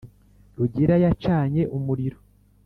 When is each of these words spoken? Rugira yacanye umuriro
Rugira 0.57 0.95
yacanye 1.03 1.61
umuriro 1.77 2.17